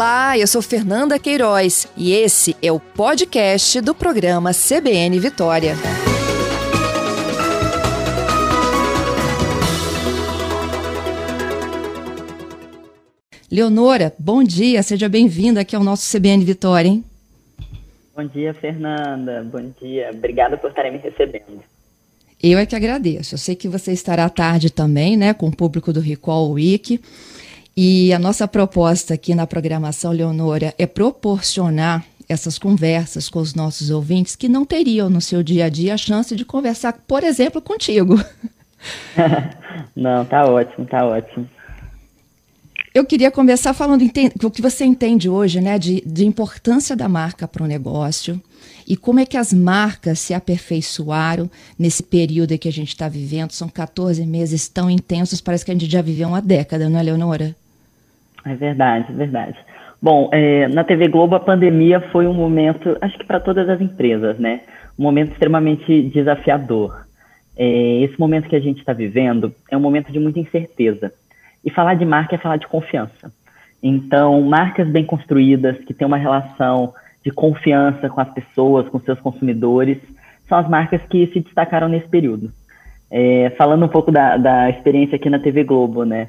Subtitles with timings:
[0.00, 5.74] Olá, eu sou Fernanda Queiroz e esse é o podcast do programa CBN Vitória.
[13.52, 17.04] Leonora, bom dia, seja bem-vinda aqui ao nosso CBN Vitória, hein?
[18.16, 19.44] Bom dia, Fernanda.
[19.52, 20.12] Bom dia.
[20.14, 21.62] Obrigada por estarem me recebendo.
[22.42, 23.34] Eu é que agradeço.
[23.34, 26.98] Eu sei que você estará à tarde também, né, com o público do Recall Week.
[27.76, 33.90] E a nossa proposta aqui na programação, Leonora, é proporcionar essas conversas com os nossos
[33.90, 37.60] ouvintes que não teriam no seu dia a dia a chance de conversar, por exemplo,
[37.60, 38.22] contigo.
[39.96, 41.48] não, tá ótimo, tá ótimo.
[42.94, 44.02] Eu queria começar falando
[44.42, 48.40] o que você entende hoje, né, de, de importância da marca para o negócio
[48.90, 51.48] e como é que as marcas se aperfeiçoaram
[51.78, 53.52] nesse período que a gente está vivendo.
[53.52, 57.02] São 14 meses tão intensos, parece que a gente já viveu uma década, não é,
[57.04, 57.54] Leonora?
[58.44, 59.56] É verdade, é verdade.
[60.02, 63.80] Bom, é, na TV Globo a pandemia foi um momento, acho que para todas as
[63.80, 64.62] empresas, né,
[64.98, 67.06] um momento extremamente desafiador.
[67.56, 71.12] É, esse momento que a gente está vivendo é um momento de muita incerteza
[71.64, 73.32] e falar de marca é falar de confiança.
[73.80, 76.92] Então, marcas bem construídas, que têm uma relação
[77.24, 79.98] de confiança com as pessoas, com seus consumidores,
[80.48, 82.50] são as marcas que se destacaram nesse período.
[83.10, 86.28] É, falando um pouco da, da, experiência aqui na TV Globo, né?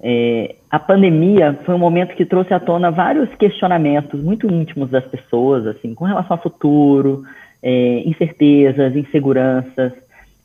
[0.00, 5.04] É, a pandemia foi um momento que trouxe à tona vários questionamentos muito íntimos das
[5.04, 7.24] pessoas, assim, com relação ao futuro,
[7.62, 9.92] é, incertezas, inseguranças.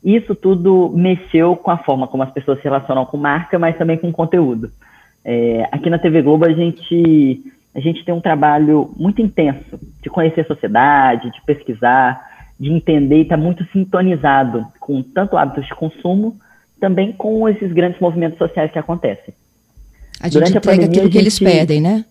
[0.02, 3.98] Isso tudo mexeu com a forma como as pessoas se relacionam com marca, mas também
[3.98, 4.70] com conteúdo.
[5.24, 7.42] É, aqui na TV Globo a gente,
[7.74, 12.20] a gente tem um trabalho muito intenso de conhecer a sociedade, de pesquisar,
[12.58, 16.36] de entender e estar tá muito sintonizado com tanto hábitos de consumo,
[16.80, 19.34] também com esses grandes movimentos sociais que acontecem.
[20.20, 21.22] A gente Durante entrega a pandemia, aquilo que gente...
[21.22, 22.04] eles pedem, né?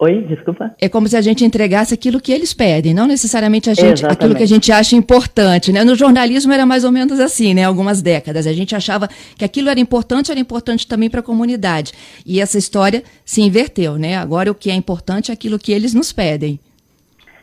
[0.00, 0.70] Oi, desculpa.
[0.80, 4.36] É como se a gente entregasse aquilo que eles pedem, não necessariamente a gente, aquilo
[4.36, 5.82] que a gente acha importante, né?
[5.82, 7.64] No jornalismo era mais ou menos assim, né?
[7.64, 11.92] Algumas décadas a gente achava que aquilo era importante, era importante também para a comunidade.
[12.24, 14.16] E essa história se inverteu, né?
[14.16, 16.60] Agora o que é importante é aquilo que eles nos pedem.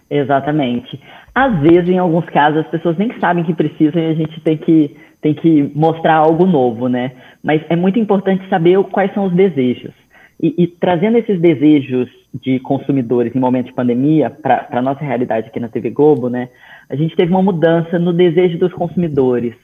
[0.10, 0.98] Exatamente.
[1.34, 4.58] Às vezes, em alguns casos, as pessoas nem sabem que precisam e a gente tem
[4.58, 7.12] que tem que mostrar algo novo, né?
[7.44, 9.92] Mas é muito importante saber quais são os desejos.
[10.40, 12.08] E, e, trazendo esses desejos
[12.42, 16.50] de consumidores em momento de pandemia para a nossa realidade aqui na TV Globo, né,
[16.90, 19.56] a gente teve uma mudança no desejo dos consumidores.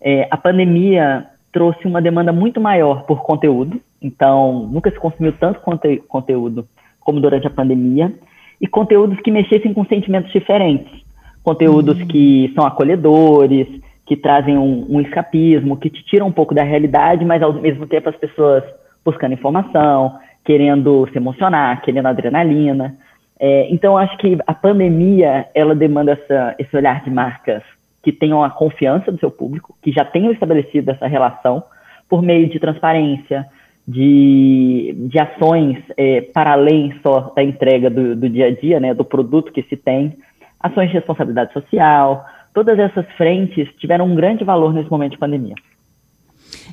[0.00, 5.60] É, a pandemia trouxe uma demanda muito maior por conteúdo, então nunca se consumiu tanto
[5.60, 6.66] conte conteúdo
[7.00, 8.12] como durante a pandemia,
[8.60, 11.02] e conteúdos que mexessem com sentimentos diferentes,
[11.42, 12.06] conteúdos uhum.
[12.06, 13.66] que são acolhedores,
[14.06, 17.86] que trazem um, um escapismo, que te tiram um pouco da realidade, mas ao mesmo
[17.86, 18.62] tempo as pessoas
[19.04, 22.96] buscando informação, querendo se emocionar, querendo adrenalina.
[23.38, 27.62] É, então, acho que a pandemia, ela demanda essa, esse olhar de marcas
[28.02, 31.62] que tenham a confiança do seu público, que já tenham estabelecido essa relação
[32.08, 33.46] por meio de transparência,
[33.86, 38.94] de, de ações é, para além só da entrega do, do dia a dia, né,
[38.94, 40.16] do produto que se tem,
[40.60, 42.24] ações de responsabilidade social,
[42.54, 45.54] todas essas frentes tiveram um grande valor nesse momento de pandemia.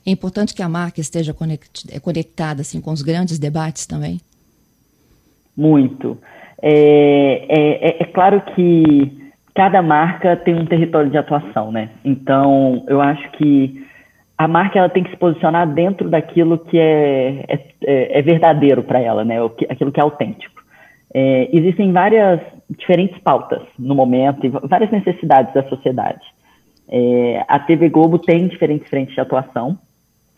[0.05, 1.35] É importante que a marca esteja
[1.91, 4.19] é, conectada assim, com os grandes debates também?
[5.55, 6.17] Muito.
[6.61, 11.89] É, é, é, é claro que cada marca tem um território de atuação, né?
[12.03, 13.85] Então, eu acho que
[14.37, 18.83] a marca ela tem que se posicionar dentro daquilo que é, é, é, é verdadeiro
[18.83, 19.35] para ela, né?
[19.69, 20.61] Aquilo que é autêntico.
[21.13, 22.39] É, existem várias
[22.69, 26.21] diferentes pautas no momento e várias necessidades da sociedade.
[26.91, 29.77] É, a TV Globo tem diferentes frentes de atuação,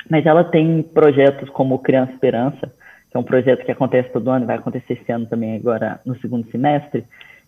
[0.10, 2.74] mas ela tem projetos como Criança Esperança,
[3.10, 6.16] que é um projeto que acontece todo ano, vai acontecer esse ano também agora no
[6.20, 7.06] segundo semestre,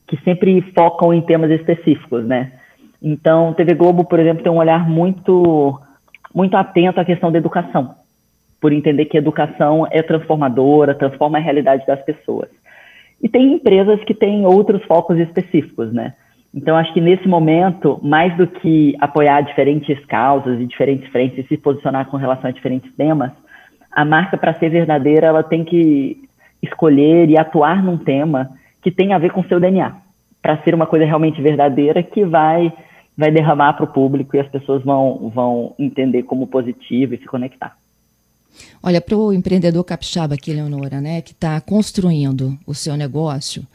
[0.07, 2.53] que sempre focam em temas específicos, né?
[3.01, 5.79] Então, TV Globo, por exemplo, tem um olhar muito
[6.33, 7.95] muito atento à questão da educação,
[8.59, 12.49] por entender que educação é transformadora, transforma a realidade das pessoas.
[13.21, 16.13] E tem empresas que têm outros focos específicos, né?
[16.53, 21.47] Então, acho que nesse momento, mais do que apoiar diferentes causas e diferentes frentes e
[21.47, 23.31] se posicionar com relação a diferentes temas,
[23.91, 26.17] a marca, para ser verdadeira, ela tem que
[26.61, 28.51] escolher e atuar num tema
[28.81, 29.95] que tem a ver com seu DNA,
[30.41, 32.71] para ser uma coisa realmente verdadeira que vai
[33.15, 37.25] vai derramar para o público e as pessoas vão, vão entender como positivo e se
[37.25, 37.77] conectar.
[38.81, 43.65] Olha, para o empreendedor capixaba aqui, Leonora, né, que está construindo o seu negócio,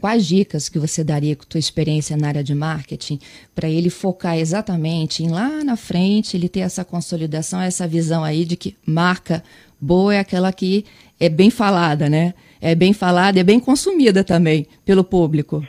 [0.00, 3.18] quais dicas que você daria com a tua experiência na área de marketing
[3.54, 8.44] para ele focar exatamente em lá na frente, ele ter essa consolidação, essa visão aí
[8.44, 9.42] de que marca
[9.80, 10.84] Boa é aquela que
[11.18, 12.34] é bem falada, né?
[12.60, 15.62] É bem falada é bem consumida também pelo público.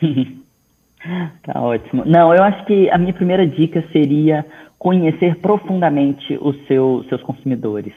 [1.43, 2.03] tá ótimo.
[2.05, 4.45] Não, eu acho que a minha primeira dica seria
[4.77, 7.93] conhecer profundamente os seu, seus consumidores.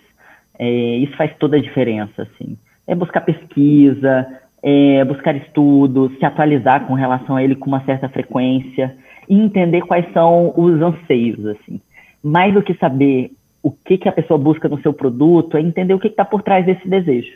[0.57, 2.57] É, isso faz toda a diferença, assim.
[2.87, 4.27] É buscar pesquisa,
[4.67, 8.97] é buscar estudos, se atualizar com relação a ele com uma certa frequência
[9.29, 11.79] e entender quais são os anseios, assim.
[12.23, 13.33] Mais do que saber
[13.63, 16.43] o que, que a pessoa busca no seu produto, é entender o que está por
[16.43, 17.33] trás desse desejo.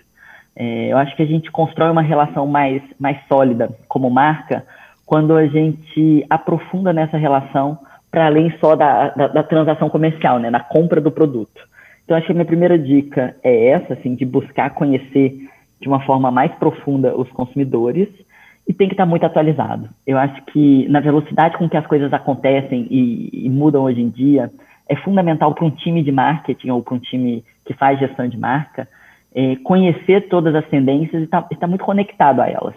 [0.56, 4.64] É, eu acho que a gente constrói uma relação mais, mais sólida como marca
[5.04, 7.78] quando a gente aprofunda nessa relação
[8.10, 11.60] para além só da, da, da, transação comercial, né, da compra do produto.
[12.04, 15.48] Então, acho que a minha primeira dica é essa, assim, de buscar conhecer
[15.80, 18.08] de uma forma mais profunda os consumidores
[18.66, 19.88] e tem que estar muito atualizado.
[20.06, 24.08] Eu acho que na velocidade com que as coisas acontecem e, e mudam hoje em
[24.08, 24.50] dia,
[24.88, 28.36] é fundamental para um time de marketing ou para um time que faz gestão de
[28.36, 28.88] marca
[29.34, 32.74] é, conhecer todas as tendências e estar tá, tá muito conectado a elas.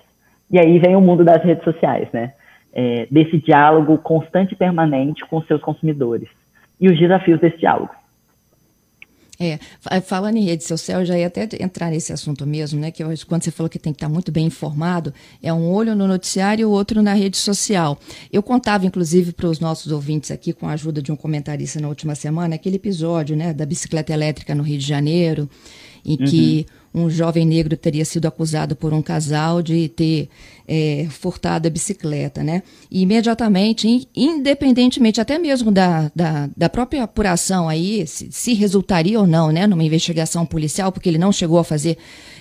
[0.50, 2.34] E aí vem o mundo das redes sociais, né?
[2.74, 6.30] É, desse diálogo constante e permanente com seus consumidores
[6.80, 7.94] e os desafios desse diálogo.
[9.44, 9.58] É,
[10.02, 12.92] falando em rede social, eu já ia até entrar nesse assunto mesmo, né?
[12.92, 15.12] Que quando você falou que tem que estar muito bem informado,
[15.42, 18.00] é um olho no noticiário e o outro na rede social.
[18.32, 21.88] Eu contava, inclusive, para os nossos ouvintes aqui, com a ajuda de um comentarista na
[21.88, 25.50] última semana, aquele episódio, né, da bicicleta elétrica no Rio de Janeiro,
[26.06, 26.26] em uhum.
[26.28, 30.30] que um jovem negro teria sido acusado por um casal de ter
[30.74, 32.64] é, furtado a bicicleta, né?
[32.90, 39.28] E imediatamente, independentemente até mesmo da, da, da própria apuração aí, se, se, resultaria ou
[39.28, 41.98] não, né, numa investigação policial, porque ele não chegou a fazer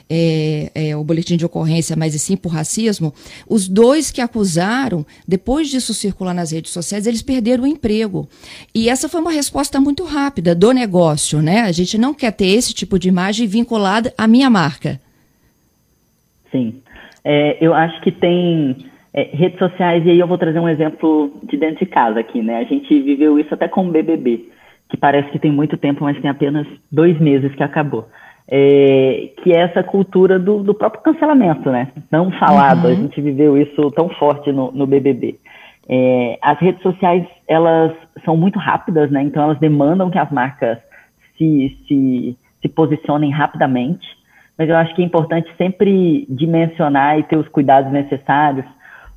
[0.08, 3.12] é, é, o boletim de ocorrência, mas e sim por racismo,
[3.48, 8.28] os dois que acusaram, depois disso circular nas redes sociais, eles perderam o emprego.
[8.72, 11.62] E essa foi uma resposta muito rápida do negócio, né?
[11.62, 15.00] A gente não quer ter esse tipo de imagem vinculada à minha marca.
[16.52, 16.80] Sim.
[17.24, 18.76] É, eu acho que tem
[19.12, 22.42] é, redes sociais, e aí eu vou trazer um exemplo de dentro de casa aqui,
[22.42, 22.58] né?
[22.58, 24.48] A gente viveu isso até com o BBB,
[24.88, 28.06] que parece que tem muito tempo, mas tem apenas dois meses que acabou
[28.50, 31.92] é, que é essa cultura do, do, próprio cancelamento, né?
[32.10, 32.90] Não falado, uhum.
[32.90, 35.38] a gente viveu isso tão forte no, no BBB.
[35.88, 37.92] É, as redes sociais, elas
[38.24, 39.22] são muito rápidas, né?
[39.22, 40.78] Então, elas demandam que as marcas
[41.38, 44.06] se, se, se posicionem rapidamente,
[44.56, 48.66] mas eu acho que é importante sempre dimensionar e ter os cuidados necessários,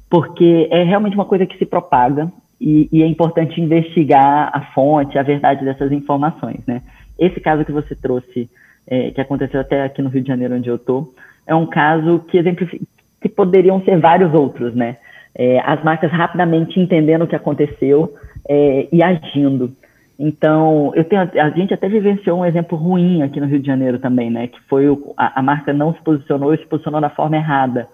[0.10, 5.18] porque é realmente uma coisa que se propaga e, e é importante investigar a fonte,
[5.18, 6.82] a verdade dessas informações, né?
[7.20, 8.50] Esse caso que você trouxe
[8.88, 11.14] é, que aconteceu até aqui no Rio de Janeiro, onde eu estou,
[11.46, 12.86] é um caso que exemplifica
[13.24, 14.98] que poderiam ser vários outros, né?
[15.34, 18.14] É, as marcas rapidamente entendendo o que aconteceu
[18.48, 19.74] é, e agindo.
[20.18, 23.98] Então, eu tenho, a gente até vivenciou um exemplo ruim aqui no Rio de Janeiro
[24.00, 24.48] também, né?
[24.48, 27.88] Que foi o, a, a, marca não se posicionou e se posicionou da forma errada,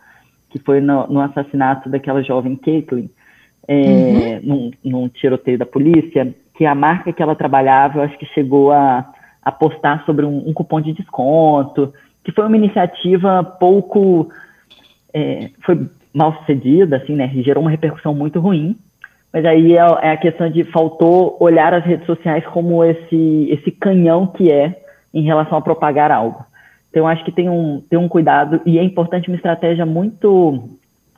[0.49, 3.09] que foi no, no assassinato daquela jovem Caitlyn,
[3.67, 4.71] é, uhum.
[4.83, 8.71] num, num tiroteio da polícia, que a marca que ela trabalhava, eu acho que chegou
[8.71, 9.09] a
[9.41, 11.93] apostar sobre um, um, cupom de desconto,
[12.23, 14.29] que foi uma iniciativa pouco
[15.13, 17.29] é, foi mal sucedida, assim, né?
[17.43, 18.75] Gerou uma repercussão muito ruim.
[19.31, 23.71] Mas aí é, é, a questão de faltou olhar as redes sociais como esse esse
[23.71, 24.81] canhão que é
[25.13, 26.43] em relação a propagar algo.
[26.89, 30.69] Então acho que tem um tem um cuidado e é importante uma estratégia muito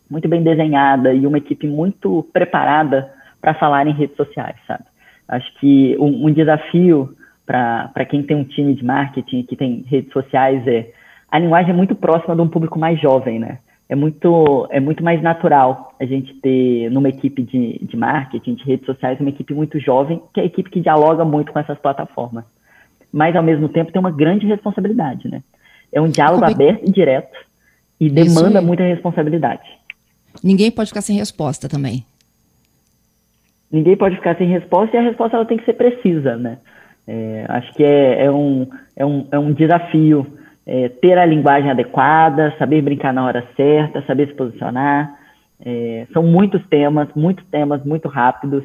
[0.09, 4.83] muito bem desenhada e uma equipe muito preparada para falar em redes sociais, sabe?
[5.27, 7.15] Acho que um, um desafio
[7.45, 10.89] para quem tem um time de marketing que tem redes sociais, é,
[11.29, 13.59] a linguagem é muito próxima de um público mais jovem, né?
[13.91, 18.63] É muito, é muito mais natural a gente ter numa equipe de, de marketing, de
[18.63, 21.77] redes sociais, uma equipe muito jovem, que é a equipe que dialoga muito com essas
[21.77, 22.45] plataformas.
[23.11, 25.43] Mas, ao mesmo tempo, tem uma grande responsabilidade, né?
[25.91, 26.53] É um diálogo Como...
[26.53, 27.37] aberto e direto
[27.99, 28.65] e demanda Isso.
[28.65, 29.67] muita responsabilidade.
[30.41, 32.05] Ninguém pode ficar sem resposta também.
[33.69, 36.59] Ninguém pode ficar sem resposta e a resposta ela tem que ser precisa, né?
[37.05, 40.25] É, acho que é, é, um, é, um, é um desafio
[40.65, 45.17] é, ter a linguagem adequada, saber brincar na hora certa, saber se posicionar.
[45.63, 48.63] É, são muitos temas, muitos temas muito rápidos.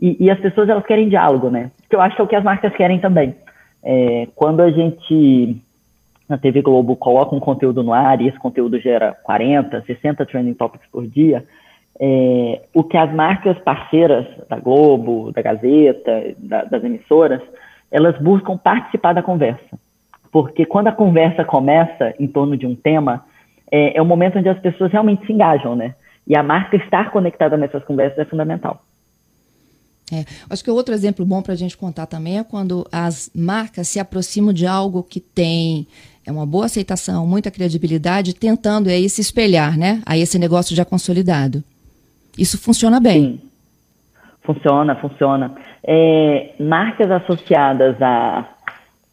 [0.00, 1.70] E, e, as pessoas elas querem diálogo, né?
[1.88, 3.34] Que eu acho que é o que as marcas querem também.
[3.82, 5.56] É, quando a gente
[6.28, 10.54] na TV Globo coloca um conteúdo no ar e esse conteúdo gera 40, 60 trending
[10.54, 11.44] topics por dia,
[12.00, 17.42] é, o que as marcas parceiras da Globo, da Gazeta, da, das emissoras,
[17.90, 19.78] elas buscam participar da conversa.
[20.32, 23.24] Porque quando a conversa começa em torno de um tema,
[23.70, 25.94] é, é o momento onde as pessoas realmente se engajam, né?
[26.26, 28.82] E a marca estar conectada nessas conversas é fundamental.
[30.12, 33.88] É, acho que outro exemplo bom para a gente contar também é quando as marcas
[33.88, 35.86] se aproximam de algo que tem
[36.24, 40.00] é uma boa aceitação, muita credibilidade, tentando aí se espelhar, né?
[40.06, 41.64] A esse negócio já consolidado.
[42.38, 43.22] Isso funciona bem.
[43.22, 43.40] Sim.
[44.44, 45.54] Funciona, funciona.
[45.84, 48.48] É, marcas associadas a,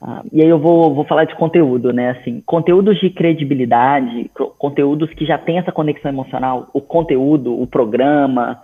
[0.02, 2.12] a, E aí eu vou, vou falar de conteúdo, né?
[2.12, 8.62] Assim, conteúdos de credibilidade, conteúdos que já têm essa conexão emocional, o conteúdo, o programa.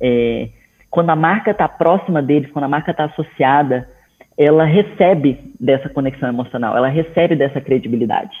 [0.00, 0.48] É,
[0.90, 3.88] quando a marca está próxima deles, quando a marca está associada,
[4.36, 8.36] ela recebe dessa conexão emocional, ela recebe dessa credibilidade.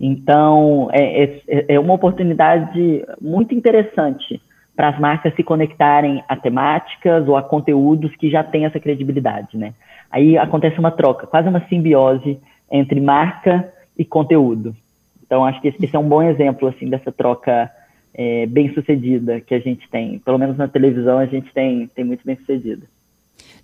[0.00, 4.40] Então, é, é, é uma oportunidade muito interessante
[4.74, 9.56] para as marcas se conectarem a temáticas ou a conteúdos que já têm essa credibilidade,
[9.56, 9.74] né?
[10.10, 12.38] Aí acontece uma troca, quase uma simbiose
[12.70, 14.74] entre marca e conteúdo.
[15.24, 17.70] Então, acho que esse é um bom exemplo, assim, dessa troca
[18.14, 20.18] é, bem sucedida que a gente tem.
[20.18, 22.86] Pelo menos na televisão a gente tem, tem muito bem sucedida.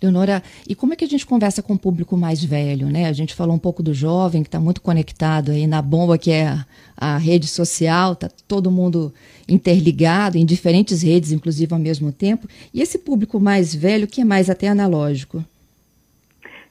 [0.03, 3.07] Leonora, e como é que a gente conversa com o público mais velho, né?
[3.07, 6.31] A gente falou um pouco do jovem que está muito conectado aí na bomba que
[6.31, 6.55] é
[6.97, 9.13] a, rede social, está todo mundo
[9.49, 12.47] interligado em diferentes redes, inclusive ao mesmo tempo.
[12.73, 15.43] E esse público mais velho que é mais até analógico?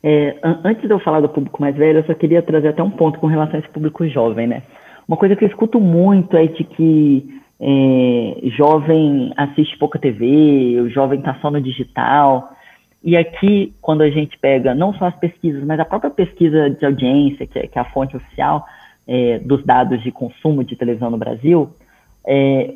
[0.01, 2.91] É, antes de eu falar do público mais velho, eu só queria trazer até um
[2.91, 4.63] ponto com relação a esse público jovem, né?
[5.05, 10.89] Uma coisa que eu escuto muito é de que é, jovem assiste pouca TV, o
[10.89, 12.53] jovem está só no digital.
[13.08, 16.86] E aqui, quando a gente pega não só as pesquisas, mas a própria pesquisa de
[16.86, 18.66] audiência, que é, que é a fonte oficial
[19.08, 21.70] é, dos dados de consumo de televisão no Brasil,
[22.28, 22.74] é,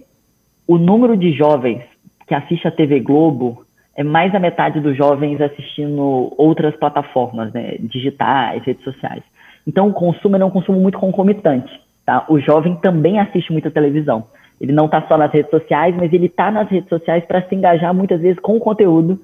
[0.66, 1.84] o número de jovens
[2.26, 7.76] que assiste a TV Globo é mais da metade dos jovens assistindo outras plataformas, né,
[7.82, 9.24] digitais, redes sociais.
[9.68, 11.78] Então, o consumo é um consumo muito concomitante.
[12.06, 12.26] Tá?
[12.30, 14.28] O jovem também assiste muita televisão.
[14.62, 17.54] Ele não está só nas redes sociais, mas ele está nas redes sociais para se
[17.54, 19.20] engajar muitas vezes com o conteúdo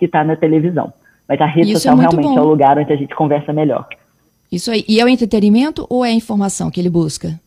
[0.00, 0.92] que está na televisão.
[1.28, 2.38] Mas a rede Isso é social é realmente bom.
[2.38, 3.86] é o lugar onde a gente conversa melhor.
[4.50, 4.84] Isso aí.
[4.88, 7.38] E é o entretenimento ou é a informação que ele busca?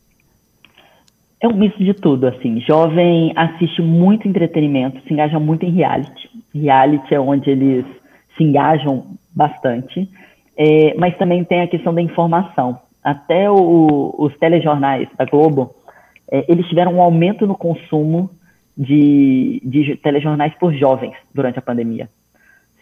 [1.42, 2.62] É um misto de tudo, assim.
[2.62, 6.30] Jovem assiste muito entretenimento, se engaja muito em reality.
[6.56, 7.86] Reality é onde eles
[8.38, 10.08] se engajam bastante.
[10.56, 12.80] É, mas também tem a questão da informação.
[13.04, 15.76] Até o, os telejornais da Globo,
[16.32, 18.30] é, eles tiveram um aumento no consumo
[18.78, 22.08] de, de telejornais por jovens durante a pandemia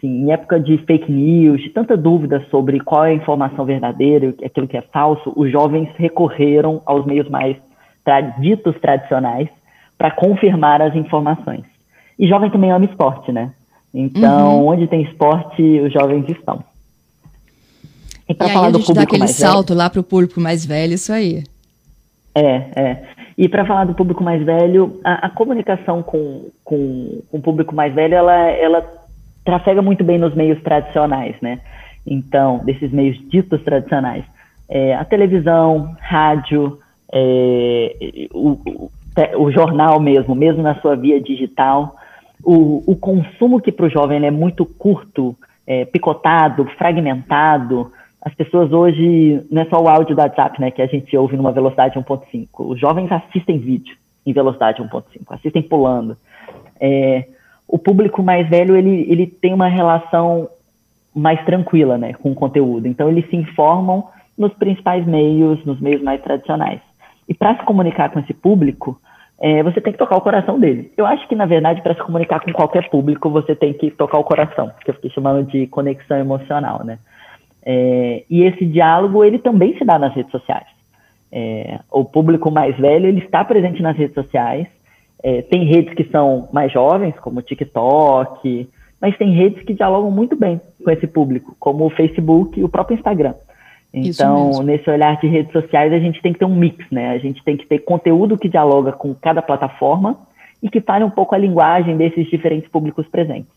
[0.02, 4.34] assim, em época de fake news, de tanta dúvida sobre qual é a informação verdadeira,
[4.44, 7.56] aquilo que é falso, os jovens recorreram aos meios mais
[8.04, 9.48] tra ditos tradicionais
[9.96, 11.62] para confirmar as informações.
[12.18, 13.52] E jovem também ama esporte, né?
[13.94, 14.68] Então, uhum.
[14.68, 16.64] onde tem esporte, os jovens estão.
[18.28, 20.64] E, para falar do público dá aquele mais salto velho, lá para o público mais
[20.64, 21.44] velho, isso aí.
[22.34, 23.02] É, é.
[23.36, 27.74] E para falar do público mais velho, a, a comunicação com, com, com, o público
[27.74, 29.01] mais velho, ela, ela
[29.44, 31.60] trafega muito bem nos meios tradicionais, né?
[32.06, 34.24] Então, desses meios ditos tradicionais.
[34.68, 36.78] É, a televisão, rádio,
[37.12, 37.94] é,
[38.32, 38.58] o,
[39.36, 41.96] o, jornal mesmo, mesmo na sua via digital.
[42.42, 47.92] O, o consumo que para o jovem é muito curto, é, picotado, fragmentado.
[48.20, 51.36] As pessoas hoje, não é só o áudio do WhatsApp, né, que a gente ouve
[51.36, 52.48] numa velocidade 1.5.
[52.60, 56.16] Os jovens assistem vídeo em velocidade 1.5, assistem pulando.
[56.80, 57.26] É,
[57.72, 60.46] o público mais velho ele, ele tem uma relação
[61.14, 62.86] mais tranquila né, com o conteúdo.
[62.86, 66.80] Então, eles se informam nos principais meios, nos meios mais tradicionais.
[67.26, 69.00] E para se comunicar com esse público,
[69.40, 70.92] é, você tem que tocar o coração dele.
[70.98, 74.18] Eu acho que, na verdade, para se comunicar com qualquer público, você tem que tocar
[74.18, 76.98] o coração, que eu fiquei chamando de conexão emocional, né?
[77.64, 80.66] É, e esse diálogo, ele também se dá nas redes sociais.
[81.32, 84.66] É, o público mais velho, ele está presente nas redes sociais,
[85.22, 88.68] é, tem redes que são mais jovens, como o TikTok,
[89.00, 92.68] mas tem redes que dialogam muito bem com esse público, como o Facebook e o
[92.68, 93.34] próprio Instagram.
[93.94, 97.10] Então, nesse olhar de redes sociais, a gente tem que ter um mix, né?
[97.10, 100.18] A gente tem que ter conteúdo que dialoga com cada plataforma
[100.62, 103.52] e que fale um pouco a linguagem desses diferentes públicos presentes.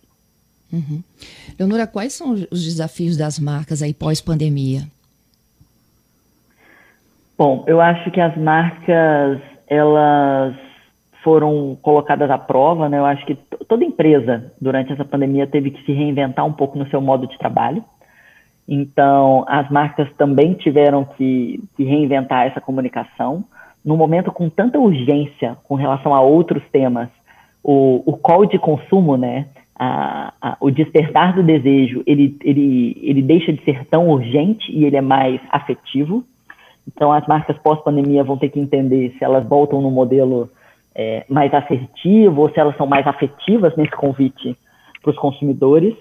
[0.74, 1.02] Uhum.
[1.58, 4.82] Leonora, quais são os desafios das marcas aí pós-pandemia?
[7.38, 10.56] Bom, eu acho que as marcas, elas
[11.26, 13.00] foram colocadas à prova, né?
[13.00, 13.34] Eu acho que
[13.68, 17.36] toda empresa durante essa pandemia teve que se reinventar um pouco no seu modo de
[17.40, 17.84] trabalho.
[18.68, 23.44] Então, as marcas também tiveram que, que reinventar essa comunicação.
[23.84, 27.10] No momento com tanta urgência com relação a outros temas,
[27.64, 29.48] o, o call de consumo, né?
[29.78, 34.86] A, a, o despertar do desejo, ele, ele, ele deixa de ser tão urgente e
[34.86, 36.24] ele é mais afetivo.
[36.88, 40.50] Então, as marcas pós-pandemia vão ter que entender se elas voltam no modelo
[40.96, 44.58] é, mais assertivo ou se elas são mais afetivas nesse convite
[45.02, 45.94] para os consumidores.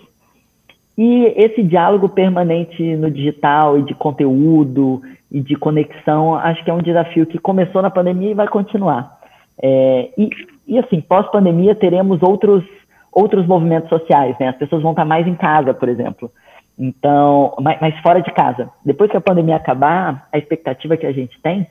[0.97, 6.75] E esse diálogo permanente no digital e de conteúdo e de conexão, acho que é
[6.75, 9.19] um desafio que começou na pandemia e vai continuar.
[9.61, 10.31] É, e,
[10.69, 12.65] e, assim, pós-pandemia teremos outros,
[13.13, 14.49] outros movimentos sociais, né?
[14.49, 16.31] As pessoas vão estar mais em casa, por exemplo.
[16.79, 18.71] Então, mas, mas fora de casa.
[18.85, 21.67] Depois que a pandemia acabar, a expectativa que a gente tem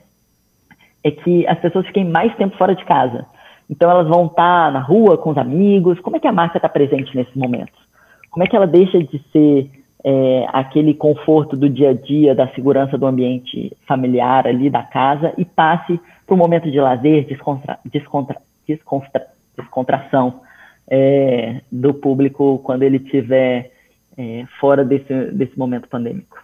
[1.04, 3.26] é que as pessoas fiquem mais tempo fora de casa.
[3.68, 6.00] Então, elas vão estar na rua com os amigos.
[6.00, 7.74] Como é que a marca está presente nesses momentos?
[8.30, 9.70] Como é que ela deixa de ser
[10.02, 15.32] é, aquele conforto do dia a dia, da segurança do ambiente familiar ali da casa
[15.38, 20.40] e passe para um momento de lazer, descontra, descontra, descontra, descontração
[20.88, 23.70] é, do público quando ele estiver
[24.16, 26.36] é, fora desse, desse momento pandêmico.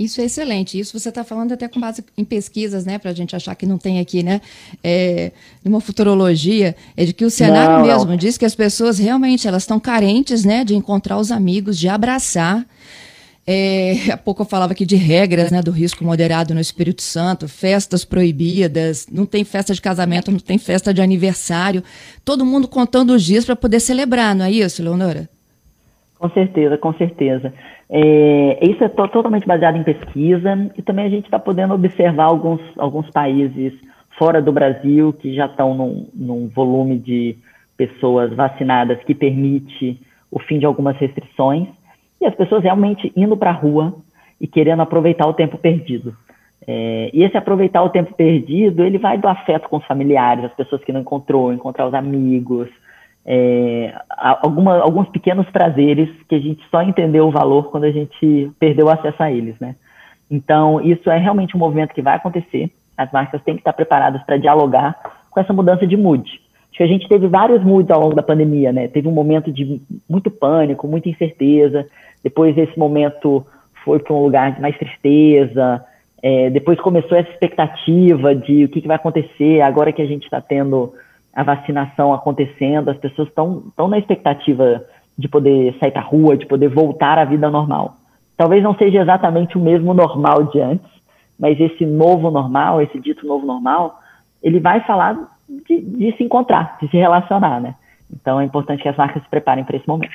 [0.00, 0.80] Isso é excelente.
[0.80, 2.98] Isso você está falando até com base em pesquisas, né?
[2.98, 4.40] Para a gente achar que não tem aqui, né?
[4.82, 5.30] É,
[5.62, 8.16] uma futurologia, é de que o cenário não, mesmo não.
[8.16, 10.64] diz que as pessoas realmente elas estão carentes, né?
[10.64, 12.64] De encontrar os amigos, de abraçar.
[13.46, 15.60] É, há pouco eu falava aqui de regras, né?
[15.60, 20.56] Do risco moderado no Espírito Santo, festas proibidas, não tem festa de casamento, não tem
[20.56, 21.84] festa de aniversário.
[22.24, 25.28] Todo mundo contando os dias para poder celebrar, não é isso, Leonora?
[26.18, 27.52] Com certeza, com certeza.
[27.92, 32.60] É, isso é totalmente baseado em pesquisa e também a gente está podendo observar alguns,
[32.78, 33.72] alguns países
[34.16, 37.36] fora do Brasil que já estão num, num volume de
[37.76, 41.66] pessoas vacinadas que permite o fim de algumas restrições
[42.20, 43.94] e as pessoas realmente indo para a rua
[44.40, 46.14] e querendo aproveitar o tempo perdido.
[46.66, 50.54] É, e esse aproveitar o tempo perdido, ele vai do afeto com os familiares, as
[50.54, 52.68] pessoas que não encontrou, encontrar os amigos,
[53.24, 58.50] é, alguma, alguns pequenos prazeres que a gente só entendeu o valor quando a gente
[58.58, 59.76] perdeu acesso a eles, né?
[60.30, 62.70] Então, isso é realmente um movimento que vai acontecer.
[62.96, 64.96] As marcas têm que estar preparadas para dialogar
[65.30, 66.22] com essa mudança de mood.
[66.70, 68.88] Acho que a gente teve vários moods ao longo da pandemia, né?
[68.88, 71.86] Teve um momento de muito pânico, muita incerteza.
[72.22, 73.44] Depois esse momento
[73.84, 75.84] foi para um lugar de mais tristeza.
[76.22, 80.24] É, depois começou essa expectativa de o que, que vai acontecer agora que a gente
[80.24, 80.92] está tendo
[81.34, 84.84] a vacinação acontecendo, as pessoas estão na expectativa
[85.16, 87.96] de poder sair para a rua, de poder voltar à vida normal.
[88.36, 90.90] Talvez não seja exatamente o mesmo normal de antes,
[91.38, 94.00] mas esse novo normal, esse dito novo normal,
[94.42, 97.74] ele vai falar de, de se encontrar, de se relacionar, né?
[98.10, 100.12] Então é importante que as marcas se preparem para esse momento.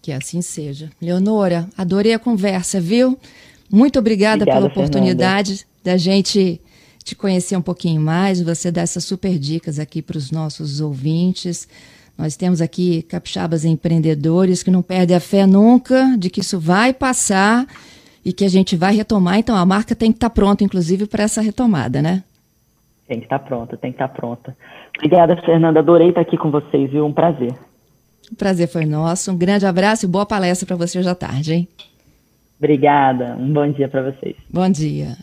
[0.00, 0.88] Que assim seja.
[1.02, 3.18] Leonora, adorei a conversa, viu?
[3.70, 5.80] Muito obrigada, obrigada pela oportunidade Fernanda.
[5.84, 6.60] da gente
[7.06, 11.68] te conhecer um pouquinho mais, você dá essas super dicas aqui para os nossos ouvintes.
[12.18, 16.92] Nós temos aqui capixabas empreendedores que não perdem a fé nunca de que isso vai
[16.92, 17.64] passar
[18.24, 19.38] e que a gente vai retomar.
[19.38, 22.24] Então a marca tem que estar tá pronta, inclusive, para essa retomada, né?
[23.06, 24.56] Tem que estar tá pronta, tem que estar tá pronta.
[24.96, 25.78] Obrigada, Fernanda.
[25.78, 27.06] Adorei estar aqui com vocês, viu?
[27.06, 27.54] Um prazer.
[28.32, 29.30] O prazer foi nosso.
[29.30, 31.68] Um grande abraço e boa palestra para você hoje à tarde, hein?
[32.58, 33.36] Obrigada.
[33.38, 34.34] Um bom dia para vocês.
[34.50, 35.14] Bom dia.